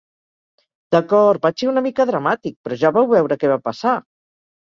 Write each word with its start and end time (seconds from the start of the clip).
D'acord, 0.95 1.41
vaig 1.43 1.63
ser 1.63 1.67
una 1.73 1.83
mica 1.89 2.07
dramàtic, 2.11 2.55
però 2.65 2.77
ja 2.85 2.93
vau 2.97 3.07
veure 3.13 3.37
què 3.43 3.53
va 3.55 3.61
passar! 3.69 3.95